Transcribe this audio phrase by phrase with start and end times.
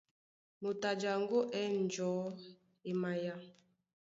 [0.61, 2.13] Moto a jaŋgó á ɛ̂n njɔ̌
[2.89, 3.35] e maya.